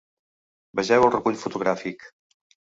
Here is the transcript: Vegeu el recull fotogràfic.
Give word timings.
Vegeu 0.79 1.05
el 1.09 1.13
recull 1.17 1.39
fotogràfic. 1.45 2.11